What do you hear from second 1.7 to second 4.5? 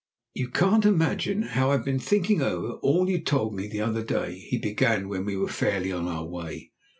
been thinking over all you told me the other day,"